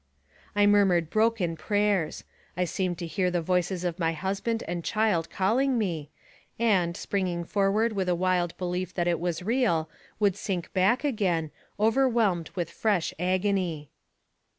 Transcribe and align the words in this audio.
I 0.55 0.65
murmured 0.65 1.11
broken 1.11 1.55
prayers. 1.55 2.23
I 2.57 2.63
seemed 2.65 2.97
to 2.97 3.05
hear 3.05 3.29
the 3.29 3.39
voices 3.39 3.83
of 3.83 3.99
my 3.99 4.13
husband 4.13 4.63
and 4.67 4.83
child 4.83 5.29
calling 5.29 5.77
me, 5.77 6.09
and 6.57 6.97
spring 6.97 7.27
ing 7.27 7.43
forward, 7.43 7.93
with 7.93 8.09
a 8.09 8.15
wild 8.15 8.57
belief 8.57 8.95
that 8.95 9.07
it 9.07 9.19
was 9.19 9.43
real, 9.43 9.91
would 10.19 10.35
sink 10.35 10.73
back 10.73 11.03
again, 11.03 11.51
overwhelmed 11.79 12.49
with 12.55 12.71
fresh 12.71 13.13
agony. 13.19 13.91